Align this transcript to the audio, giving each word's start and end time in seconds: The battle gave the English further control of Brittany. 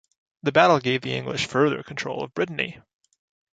The 0.41 0.51
battle 0.51 0.79
gave 0.79 1.01
the 1.03 1.13
English 1.15 1.45
further 1.45 1.83
control 1.83 2.23
of 2.23 2.33
Brittany. 2.33 2.81